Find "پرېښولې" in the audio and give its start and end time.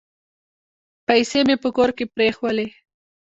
2.15-2.67